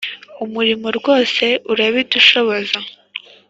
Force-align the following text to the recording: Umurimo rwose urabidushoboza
Umurimo 0.45 0.87
rwose 0.97 1.45
urabidushoboza 1.71 2.79